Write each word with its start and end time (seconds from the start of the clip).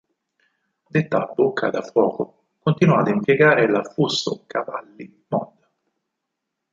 Detta 0.89 1.31
bocca 1.35 1.69
da 1.69 1.83
fuoco 1.83 2.45
continuò 2.57 2.97
ad 2.97 3.09
impiegare 3.09 3.69
l'affusto 3.69 4.45
"Cavalli" 4.47 5.25
Mod. 5.27 5.69